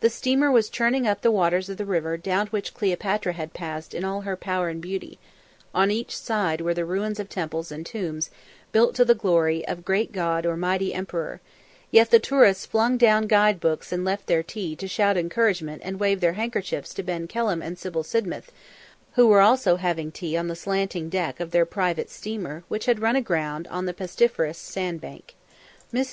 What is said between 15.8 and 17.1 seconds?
and wave their handkerchiefs to